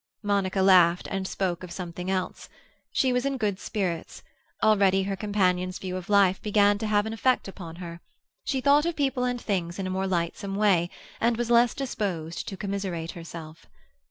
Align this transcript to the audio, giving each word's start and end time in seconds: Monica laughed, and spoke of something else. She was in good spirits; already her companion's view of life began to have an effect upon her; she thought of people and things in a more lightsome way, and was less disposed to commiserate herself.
Monica 0.23 0.63
laughed, 0.63 1.07
and 1.11 1.27
spoke 1.27 1.61
of 1.61 1.71
something 1.71 2.09
else. 2.09 2.49
She 2.91 3.13
was 3.13 3.23
in 3.23 3.37
good 3.37 3.59
spirits; 3.59 4.23
already 4.63 5.03
her 5.03 5.15
companion's 5.15 5.77
view 5.77 5.95
of 5.95 6.09
life 6.09 6.41
began 6.41 6.79
to 6.79 6.87
have 6.87 7.05
an 7.05 7.13
effect 7.13 7.47
upon 7.47 7.75
her; 7.75 8.01
she 8.43 8.61
thought 8.61 8.87
of 8.87 8.95
people 8.95 9.25
and 9.25 9.39
things 9.39 9.77
in 9.77 9.85
a 9.85 9.91
more 9.91 10.07
lightsome 10.07 10.55
way, 10.55 10.89
and 11.19 11.37
was 11.37 11.51
less 11.51 11.75
disposed 11.75 12.47
to 12.47 12.57
commiserate 12.57 13.11
herself. 13.11 13.67